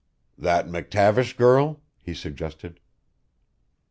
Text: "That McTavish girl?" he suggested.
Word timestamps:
"That 0.35 0.65
McTavish 0.65 1.37
girl?" 1.37 1.79
he 2.01 2.15
suggested. 2.15 2.79